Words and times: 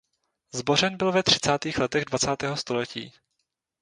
Zbořen 0.55 0.97
byl 0.97 1.11
ve 1.11 1.23
třicátých 1.23 1.77
letech 1.77 2.05
dvacátého 2.05 2.57
století. 2.57 3.13